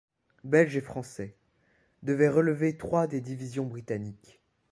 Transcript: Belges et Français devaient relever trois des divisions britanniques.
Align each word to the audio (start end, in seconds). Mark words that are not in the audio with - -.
Belges 0.43 0.77
et 0.77 0.81
Français 0.81 1.35
devaient 2.01 2.27
relever 2.27 2.75
trois 2.75 3.05
des 3.05 3.21
divisions 3.21 3.67
britanniques. 3.67 4.41